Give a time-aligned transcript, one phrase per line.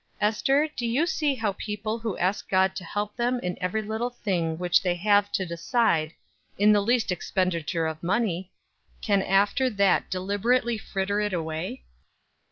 [0.19, 4.09] Ester, do you see how people who ask God to help them in every little
[4.09, 6.11] thing which they have to decide
[6.57, 8.51] in the least expenditure of money
[9.03, 11.83] can after that deliberately fritter it away?"